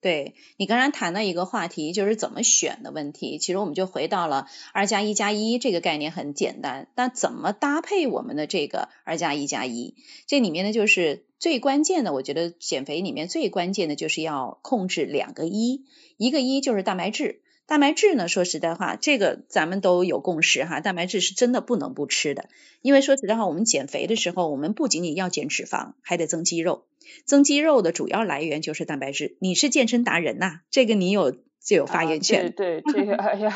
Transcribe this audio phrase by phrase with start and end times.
[0.00, 3.38] 对你刚才谈的一个话题，就是怎么选的问题。
[3.38, 9.94] 其实我们就回到了二加一加一这个概念很简单，但怎么搭配我们的这个二加一加一？
[10.26, 15.84] 这里面呢，就是最关键的，我觉得减肥里面最关键的就是要控制两个一，
[16.16, 17.42] 一个一就是蛋白质。
[17.68, 22.46] 蛋白质呢，说实在话，这个咱们都有共识哈，蛋白质是真的不能不吃的。
[22.80, 26.86] 因为说实在话，我们减肥的时候，我们不仅仅要减脂肪，还得增肌肉。
[27.26, 29.36] 增肌肉的主要来源就是蛋白质。
[29.38, 32.52] 你是健身达人呐，这个你有就有发言权。
[32.52, 33.50] 对对， 这个哎呀，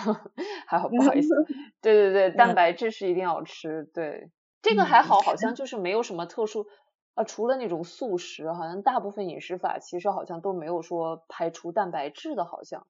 [0.67, 1.31] 还好不好意思。
[1.81, 3.89] 对对对，蛋白质是一定要吃。
[3.95, 4.29] 对，
[4.61, 6.67] 这个还好，好像就是没有什么特殊
[7.15, 12.87] 啊，除了那种素食，好像大部分饮食法其实好像都没有说排除蛋白质的，好像。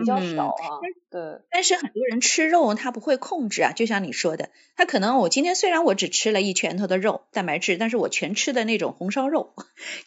[0.00, 1.20] 比较少啊，对。
[1.50, 9.54] 但是很多人吃肉，他不会控制啊，就像你说的，他可能我今天虽然我只吃了一拳头的肉蛋白质，但是我全吃的那种红烧肉，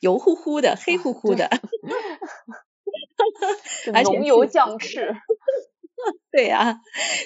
[0.02, 1.50] 油乎乎的，黑乎乎的，
[4.04, 5.16] 浓油酱翅。
[6.34, 6.82] 对呀，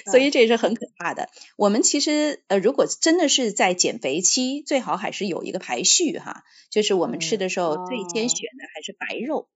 [0.06, 1.30] 所以这是很可怕的。
[1.56, 9.48] 我们其实呃，如果真的是在减肥期，最好还是有一个排序哈，就是我们吃的时候最先选的还是白肉。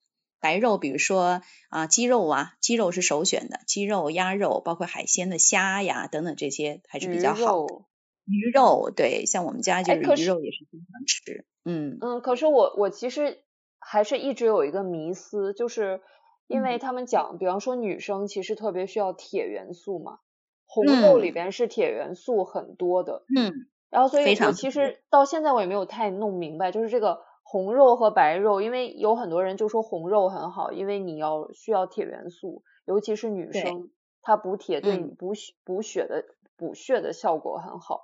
[0.42, 1.40] 白肉，比如说
[1.70, 7.84] 啊，鸡肉啊，鸡肉是首选的，鸡肉、鸭肉，包括海鲜的虾呀等等这些还是比较好的。
[8.24, 11.46] 鱼肉，对，像我们家就是鱼肉也是经常吃。
[11.64, 13.44] 嗯嗯，可是我我其实
[13.78, 16.00] 还是一直有一个迷思，就是
[16.48, 20.18] 因为他们讲，比方说女生其实特别需要铁元素嘛，
[20.66, 23.24] 红肉里边是铁元素很多的。
[23.36, 23.52] 嗯，
[23.90, 27.20] 然后所以我其实到现在我也没有太弄明白，就是这个。
[27.52, 33.90] 红肉和白肉，因为有很多人就说红肉很好，因为你要需要铁元素，尤其是女生，
[34.22, 36.24] 它补铁对你补血补血的
[36.56, 38.00] 补血的效果很好。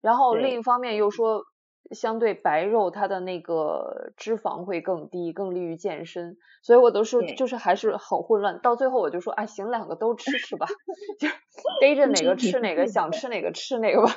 [0.00, 1.44] 然后另一方面又说，
[1.92, 6.36] 相对白肉它的那个脂肪会更低，更利于健身。
[6.64, 8.58] 所以我都是就是还是很混乱。
[8.60, 10.66] 到最后我就说，哎，行，两个都吃吃吧，
[11.20, 11.28] 就
[11.80, 14.12] 逮着哪个吃哪个，想吃 哪个吃哪个吧。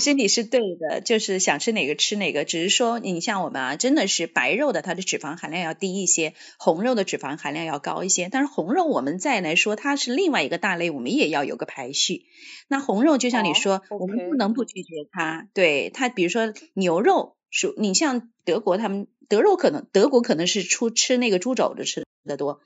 [0.00, 2.44] 身体是对的，就是想吃哪个吃哪个。
[2.44, 8.28] 只是说，你像我们啊，真的是白肉的，它的脂肪含量要低一些；红肉的脂肪含量要高一些。
[8.30, 12.24] 但是红肉我们再来说，它是另外一个大类，我们也要有个排序。
[12.68, 15.46] 那红肉就像你说，我们不能不拒绝它。
[15.52, 22.60] 对它，比如说牛肉，属你像德国，他们德肉可能德国可能是出吃那个猪肘子吃的多，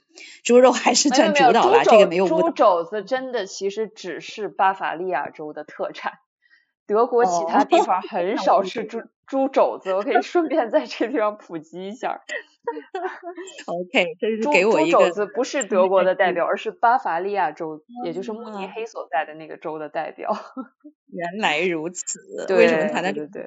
[0.44, 1.82] 猪肉还是占主导吧。
[1.82, 6.12] 这个没有猪肘子真的其实只是巴伐利亚州的特产。
[6.86, 12.22] 德国其他地方很少吃猪猪肘子，我可以 顺便在这个地方普及一下。
[13.66, 14.98] OK，这是给我一个。
[14.98, 20.30] 猪肘子不是德国的代表，而是巴伐利亚州，也就是慕尼黑所在的那个州的代表。
[21.12, 22.18] 原来如此，
[22.56, 23.46] 为什么谈的对对？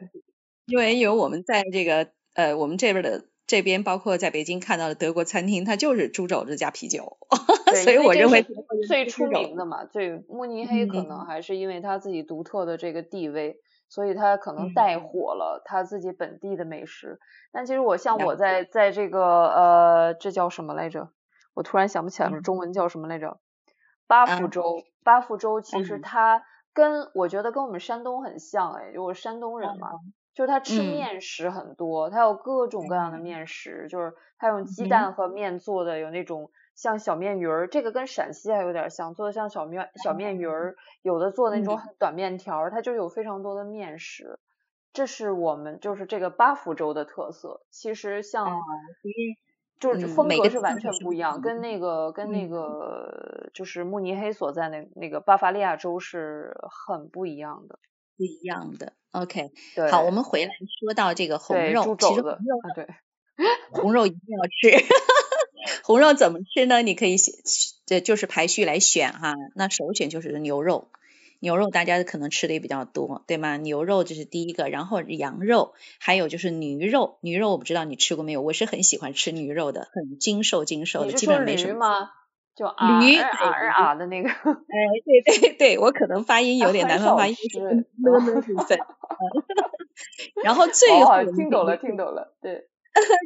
[0.68, 3.26] 因为有我们在这个呃，我们这边的。
[3.50, 7.18] 这边包括在北京看到的德国餐厅，它就是猪肘子加啤酒，
[7.84, 8.46] 所以我认为
[8.88, 13.60] 最出名的嘛，最慕尼黑可能还是因为它自己独特的这个地位，
[13.90, 17.20] 所以它可能带火了它自己本地的美食。
[17.52, 21.10] 但其实我像我在在这个呃，这叫什么来着？
[21.56, 23.40] 我突然想不起来了，中文叫什么来着？
[24.06, 29.90] 巴福州，巴福州其实它跟我觉得跟我们山东很像，哎，就我山东人嘛。
[30.40, 44.40] 就是他吃面食很多，他有各种各样的面食，就是他用鸡蛋和面做的，有那种像小面鱼儿，这个跟陕西还有点像，做的像小面小面鱼儿， 有的做的那种短面条，它就有非常多的面食，
[44.94, 47.66] 这是我们就是这个巴福州的特色。
[47.70, 48.66] 其实像
[49.78, 56.56] 就是风格是完全不一样，跟那个跟那个就是慕尼黑所在那那个巴伐利亚州是
[56.88, 57.78] 很不一样的。
[58.20, 59.52] 不一样的，OK，
[59.90, 62.88] 好，我们回来说到这个红肉，其实红肉啊对，
[63.72, 64.86] 红肉一定要吃，
[65.84, 66.82] 红肉怎么吃呢？
[66.82, 67.34] 你可以选，
[67.86, 69.36] 这就是排序来选哈。
[69.56, 70.90] 那首选就是牛肉，
[71.40, 73.56] 牛肉大家可能吃的也比较多，对吗？
[73.56, 82.10] 牛肉这是第一个，然后羊肉，还有就是驴肉，驴肉我不知道你吃过没有，我是很喜欢吃驴肉的，很精瘦精瘦的，基本没什么。
[82.60, 84.36] 就啊啊啊的那个，哎，
[85.06, 88.78] 对对对，我可能发音有点 南方发音，是呢呢部分。
[90.44, 92.68] 然后 最后听懂了，听懂了，对。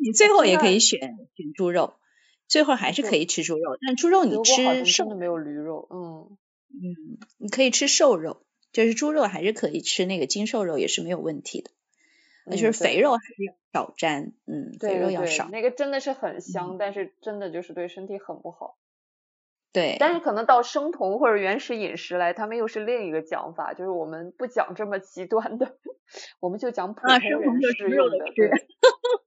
[0.04, 1.00] 你最后也可以选
[1.36, 1.96] 选猪肉，
[2.48, 6.38] 最后还是可以吃猪肉，但猪肉你吃瘦的没有驴肉，嗯
[6.70, 11.72] 嗯，你可以吃瘦肉，就是猪肉还是可以吃那个精瘦肉也是没有问题的，
[12.46, 15.50] 那就是肥肉还是要少沾，嗯，肥肉要少。
[15.50, 18.78] 那个真的是很香，但是真的就是对身体很不好。
[19.74, 25.78] 对，但是可能到生酮或者原始饮食来，他们又是另一个讲法，就是我们不讲这么极端的，
[26.40, 28.26] 我们就讲普通人适用的。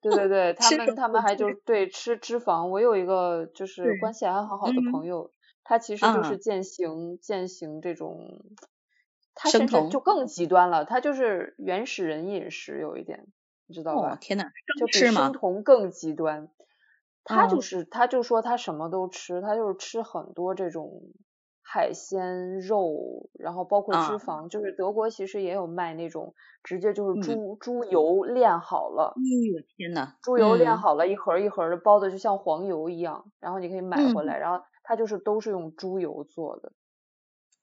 [0.02, 2.68] 对对对， 他们他们还就对吃脂肪。
[2.68, 5.32] 我有一个就是关系还很好的朋友，
[5.64, 8.40] 他其实就是践行践行这种，
[9.34, 13.26] 他甚至就更极端了，他就是原始人饮食有一点，
[13.66, 14.16] 你知道吧？
[14.20, 14.44] 天呐，
[14.76, 16.48] 就比生酮更极端。
[17.26, 21.02] 他就是，他就说他什么都吃，他就是吃很多这种
[21.60, 29.20] 海鲜肉，然后包括脂肪，就是德国其实也有卖那种直接就是猪猪油炼好了，哎
[29.52, 36.72] 呦天呐，猪油炼好了一盒一盒的包的就像黄油一样，然后你可以买回来，然后他就是都是用猪油做的。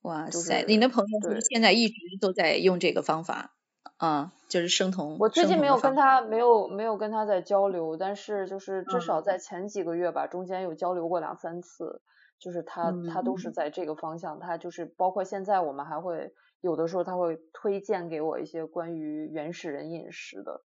[0.03, 3.55] 哇塞，你的朋友是现在一直都在用这个方法？
[3.97, 5.17] 啊，就是生酮。
[5.19, 12.01] 我最近没有跟他没有没有跟他在交流，但是就是至少在前几个月吧，中间有交流过两三次，
[12.39, 20.61] 就是他他都是在这个方向，他就是包括现在我们还会有的时候他会推荐给我一些关于原始人饮食的，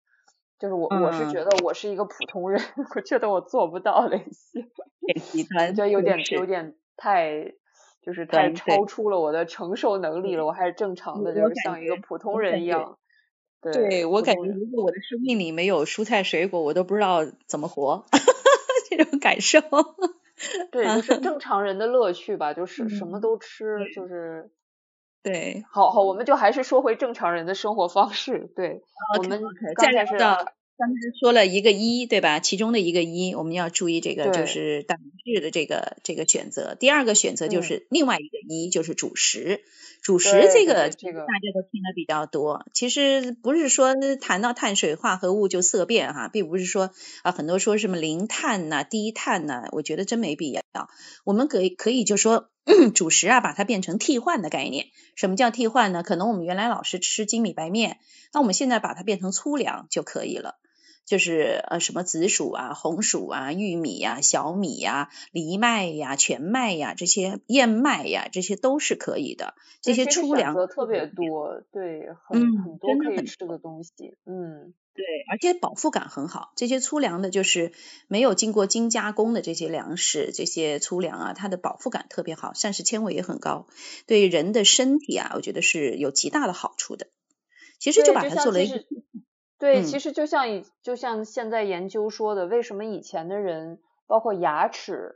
[0.59, 2.61] 就是我我是觉得我是一个普通人，
[2.95, 4.61] 我觉得我做不到那些，
[5.75, 7.53] 觉得有点有点太
[8.01, 12.97] 就是太超出了我的承受能力了，我还是正常的，就是像一个普通人一样。
[13.61, 18.05] 对我感觉，如果我的生命里没有蔬菜水果，我都不知道怎么活，
[18.89, 19.59] 这种感受。
[20.71, 24.49] 对，就是 正常人的乐趣吧，就是什么都吃，就是。
[25.23, 28.49] 对，好好，我们就还是说回正常人的生活方式。
[28.55, 28.81] 对，
[29.17, 29.41] 我们
[29.75, 30.15] 刚才是。
[30.77, 32.39] 刚才说了一个一，对吧？
[32.39, 36.75] 其中的一个一，我们要注意这个就是蛋白质的这个这个选择。
[36.75, 39.63] 第二个选择就是另外一个一，就是主食。
[40.03, 42.63] 主食这个这个大家都听的比较多。
[42.71, 46.91] 其实不是说谈到碳水化合物就色变哈，并不是说
[47.23, 50.61] 啊很多说什么零碳呐、低碳呐，我觉得真没必要。
[51.25, 52.51] 我们可以可以就说
[52.93, 54.85] 主食啊，把它变成替换的概念。
[55.15, 56.03] 什么叫替换呢？
[56.03, 57.97] 可能我们原来老是吃精米白面，
[58.31, 60.59] 那我们现在把它变成粗粮就可以了。
[61.05, 69.55] 就是呃什么紫薯啊、红薯啊、玉米呀、小米呀、藜麦呀、全麦呀这些燕麦呀，这些都是可以的。
[69.81, 76.51] 这些粗粮特别多，对，很很多可以吃的东西，嗯，对，而且饱腹感很好。
[76.57, 77.71] 这些粗粮的，就是
[78.07, 83.67] 没有经过精加工的这些粮食，这些粗粮啊，它的饱腹感特别好，膳食纤维也很高，
[84.07, 87.07] 对人的身体啊，我觉得是有极大的好处的。
[87.79, 88.83] 其实就把它做了一个。
[89.59, 95.15] 对，其实就像以就像现在研究说的，为什么以前的人包括牙齿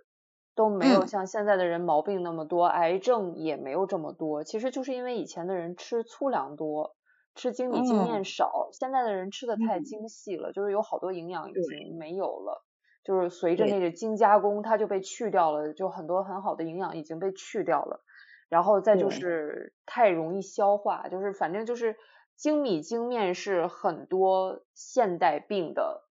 [0.56, 6.96] 都没有像现在的人毛病那么多，癌症也没有这么多，其实就是因为以前的人吃粗粮多，
[7.36, 12.66] 吃精米精面少，现在的人吃的太精细了，就是有好多营养已经没有了，
[13.04, 18.02] 就是随着那个精加工，它就被去掉了，就很多很好的营养已经被去掉了，
[18.50, 21.96] 然后再就是太容易消化，就是反正就是。
[22.42, 26.10] 精米精面是很多现代病的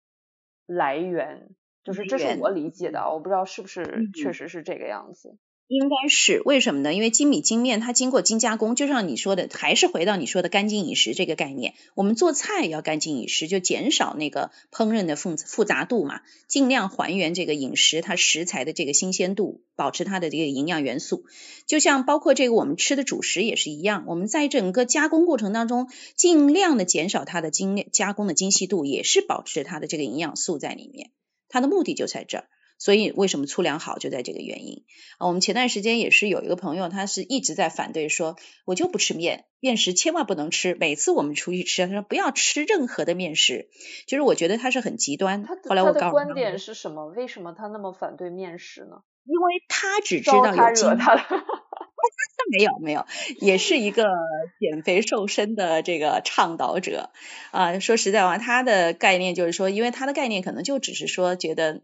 [0.67, 5.39] 来源，就是这是我理解的，我不知道是不是确实是这个样子。
[5.69, 6.95] 应该是为什么呢？
[6.95, 11.75] 因为精米精面它经过精加工，就像你说的，还是回到你说的干净饮食这个概念。
[11.93, 21.25] 我们做菜要干净饮食，就减少那个烹饪的复复杂度嘛，尽量还原这个饮食它食材的这个新鲜度，保持它的这个营养元素。
[21.67, 31.11] 就像包括这个我们吃的主食也是一样，我们在整个加工过程当中，尽量的减少它的精加工的精细度，也是保持它的这个营养素在里面。
[31.47, 32.45] 它的目的就在这儿。
[32.79, 34.85] 所以为什么粗粮好就在这个原因
[35.17, 35.27] 啊？
[35.27, 40.75] 我们前段时间也是有一个朋友，他是一直在反对说，我就不吃面，面食千万不能吃。
[40.79, 43.67] 每次我们出去吃，他说不要吃任何的面食，
[44.07, 45.45] 就是我觉得他是很极端。
[45.45, 47.07] 后来我告诉他，观点是什么？
[47.07, 49.01] 为什么他那么反对面食呢？
[49.25, 50.97] 因为他只知道有精。
[50.97, 51.17] 他
[52.57, 53.05] 没有没有，
[53.41, 54.05] 也是一个
[54.57, 57.09] 减肥瘦身的这个倡导者
[57.51, 57.77] 啊。
[57.79, 61.81] 说实在话，他的概念就是说，因为他的概念可能就只是说觉得。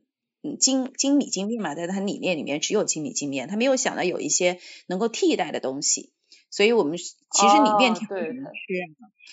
[0.60, 6.12] 精精米精面嘛，在他理念里面只有精米精面，他没有想到有一些能够替代的东西，
[6.50, 8.34] 所以我们其实你面条对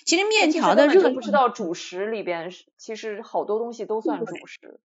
[0.05, 4.79] 其实面条的热不知道主食里边其实好多东西都算主食。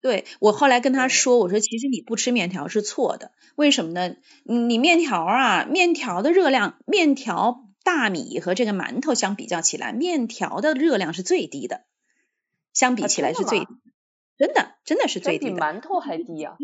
[0.00, 4.16] 对我后来跟他说，我说其实你不吃面条是错的，为什么呢？
[4.42, 11.84] 你面条啊，面条的热量，面条大米和这个馒头相比较起来，面条的热量是最低的，
[12.72, 13.66] 相比起来是最低。
[14.42, 16.56] 真的，真的是最低的，比馒头还低啊！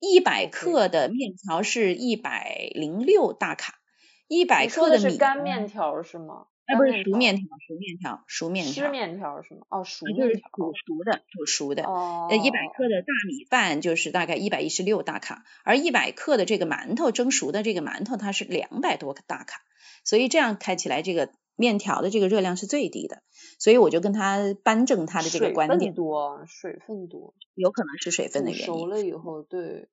[0.00, 3.78] 一百克的面条是一百零六大卡，
[4.26, 6.46] 一百克的米干面条是吗？
[6.66, 8.72] 哎，不是熟面条，熟面条，熟面条。
[8.72, 9.60] 湿面条是吗？
[9.68, 10.48] 哦，熟就是面条。
[10.56, 11.84] 煮熟的，煮熟的。
[11.84, 12.26] 哦。
[12.28, 19.60] 呃，一百克的大米饭就是大概一百一十六大卡，而一百克的这个馒头蒸熟的这个馒头它是两百多大卡，
[20.02, 23.22] 所以这样看起来这个面条的这个热量是最低的，
[23.58, 25.94] 所以我就跟他扳正他的这个观点。
[25.94, 27.34] 多，水分多。
[27.54, 28.66] 有可能是水分的原因。
[28.66, 29.88] 熟了以后，对。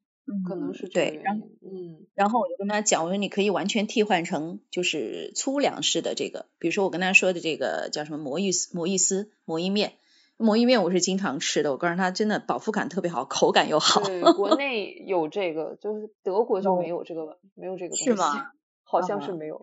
[0.47, 9.93] 可能是对，然后嗯，然后我就跟他讲，我说你可以完全替换成就是粗粮式的这个，比如说我跟他说的这个叫什么魔芋丝、魔芋丝、魔芋面，
[10.37, 14.01] 魔芋面我是经常吃的，我告诉他真的饱腹感特别好，口感又好。
[14.03, 18.05] 对，国 内有这个，就是德国就没有这个，没有这个东西。
[18.05, 18.51] 是吗？
[18.91, 19.61] 好像是没有，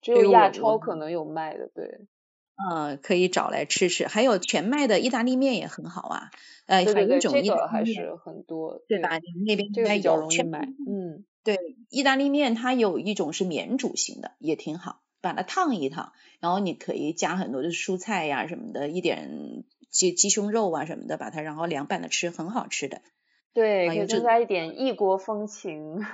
[0.00, 2.06] 只有亚超可能有卖的，对。
[2.70, 6.30] 嗯，可以找来吃吃，还有全麦的意大利面也很好啊。
[6.66, 9.16] 呃，还有一种这个还是很多，对吧？
[9.16, 10.68] 你们那边应该有全麦。
[10.86, 11.56] 嗯，对，
[11.88, 23.00] 意大利面它有一种是免煮型的，也挺好，把它烫一烫，然后你可以加很多的蔬菜呀什么的，一点鸡鸡胸肉啊什么的，把它然后凉拌的吃，很好吃的。
[23.54, 26.04] 对，可以增加一点异国风情，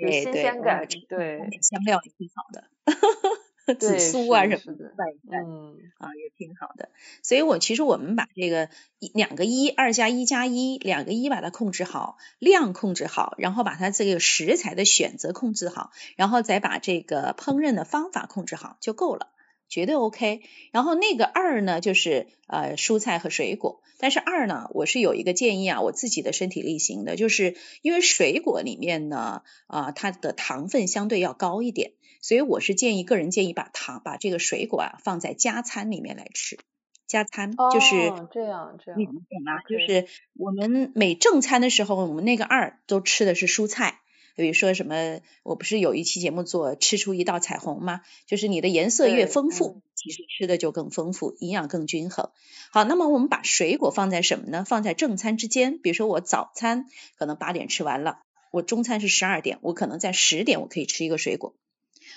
[0.00, 2.64] 有新鲜感，对，香料也挺好的。
[3.78, 4.92] 紫苏啊什么的，
[5.30, 6.88] 嗯啊也挺好的，
[7.22, 8.68] 所以我其实我们把这个
[8.98, 19.28] 一两个一二加一加一两个一把它控制好，量控制好，然后把它这个食材的选择控制好，然后再把这个烹饪的方法控制好就够了，
[19.70, 20.42] 绝对 OK。
[20.72, 31.92] 然后那个二呢就是呃蔬菜和水果，但是二呢我是有一个建议啊，我自己的身体力行的，就是因为水果里面呢啊它的糖分相对要高一点。
[32.22, 36.58] 所以我是建议，个人建议把糖把这个水果啊放在加餐里面来吃，
[37.06, 39.62] 加餐就是这样这样，你懂吗？
[39.66, 44.00] 就是我们每正餐的时候，我们那个二都吃的是蔬菜，
[44.40, 48.00] 比如说什么，我不是有一期节目做吃出一道彩虹吗？
[48.26, 52.30] 就是你的颜色越丰富，其实吃的就更丰富，营养更均衡。
[52.72, 54.64] 好，那么我们把水果放在什么呢？
[54.64, 58.20] 放在正餐之间，比如说我早餐可能八点吃完了，
[58.50, 61.54] 我中餐是十二点，我可能在十点我可以吃一个水果。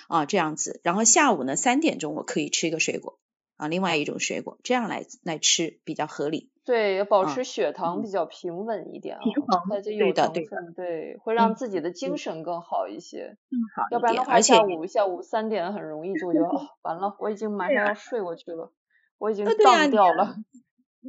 [0.08, 3.18] 啊，这样子，然后下午呢三点钟我可以吃一个水果
[3.56, 6.50] 啊，另外一种水果，这样来来吃比较合理。
[6.64, 13.36] 对，保持血糖比较平稳一点，平衡，对的，对的，对，会让自己的精神更好一些。
[13.50, 18.72] 更好要不然的话，下午下午三点很容易 就觉得哦，完了，我已经马上要睡过去了，
[19.18, 20.36] 我已经荡掉了。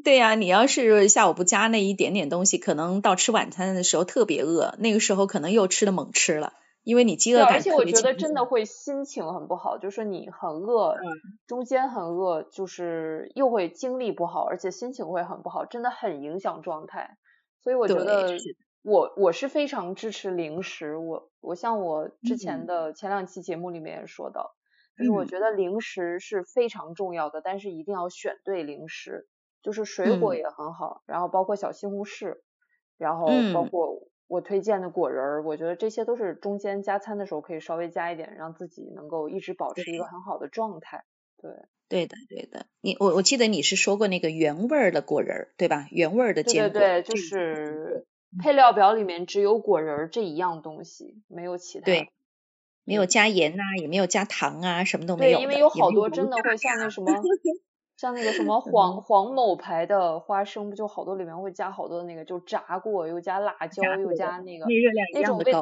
[0.04, 6.52] 对呀，你要是下午不加那一点点东西，可能到吃晚餐的时候特别饿，那个时候可能又吃的猛吃了。
[6.86, 10.96] 因为你饥饿感而且我觉得真的会心情很不好，就是你很饿，
[11.48, 17.18] 中间很饿，就是又会精力不好，而且心情会很不好，真的很影响状态。
[17.60, 18.38] 所以我觉得
[18.84, 24.52] 我我是非常支持零食，我我像我之前的前两期节目里面也说到，
[24.96, 29.28] 就是我觉得零食是非常重要的，但是一定要选对零食，
[29.64, 32.36] 就是水果也很好，然后包括小西红柿，
[33.00, 33.26] 然后
[33.56, 34.05] 包括。
[34.28, 41.06] 我推荐的果仁儿，我觉得这些都是中间加餐的时候可以稍微加一点，让自己能够一直保持一个很好的状态。
[41.38, 41.52] 对，
[41.92, 42.66] 对的，对的。
[42.82, 45.88] 你我我记得你是说过那个原味儿的果仁儿，对吧？
[45.92, 46.82] 原味儿的坚果。
[46.82, 48.06] 对对对，就是
[48.38, 51.88] 配料表里面只有果仁儿这一样东西，没有其他。
[51.88, 52.10] 对，
[52.86, 55.40] 没有加盐呐，也没有加糖啊，什么都没有。
[55.40, 57.30] 对，因为有好多真的会像那什么。
[57.98, 64.74] 像那个什么 黄黄某牌的花生，不就好多里面会加好多那个，就炸过又加辣椒又加那个
[65.12, 65.54] 那种味，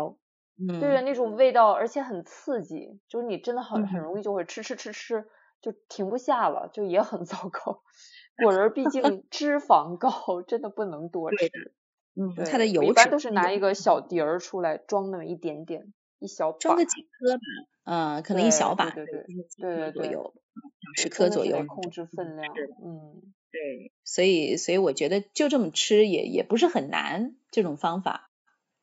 [0.60, 5.28] 嗯，对那种味道，而且很刺激，就是你真的很很容易就会吃吃吃吃，
[5.62, 7.84] 就停不下了，就也很 糟糕。
[8.36, 11.52] 果仁毕竟脂肪高，真的不能多吃。
[12.16, 17.42] 嗯，它的油一般都是拿一个小碟儿出来装那么一点点，一小装个几颗吧，
[17.86, 20.22] 嗯，可能一小把，对对对对对。
[20.96, 22.54] 十克左右，控制分量。
[22.54, 28.30] 嗯，对，所以所以我觉得就这么吃也也不是很难，这种方法。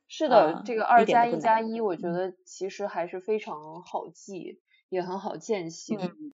[0.08, 5.98] 是的，这个二加一加一，我觉得其实还是非常好记，也很好践行。